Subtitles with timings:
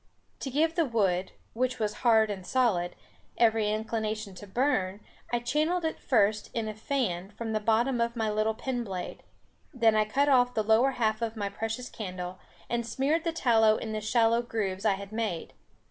[0.39, 2.95] To give the wood, which was hard and solid,
[3.37, 4.99] every inclination to burn,
[5.31, 9.21] I channeled it first in a fan from the bottom with my little pen blade.
[9.71, 13.77] Then I cut off the lower half of my precious candle, and smeared the tallow
[13.77, 15.53] in the shallow grooves I had made.